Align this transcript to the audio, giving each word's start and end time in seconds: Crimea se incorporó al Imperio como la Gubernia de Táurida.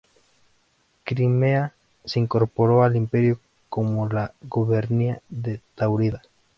Crimea 1.03 1.73
se 2.05 2.19
incorporó 2.19 2.81
al 2.81 2.95
Imperio 2.95 3.39
como 3.69 4.09
la 4.09 4.31
Gubernia 4.41 5.21
de 5.29 5.61
Táurida. 5.75 6.23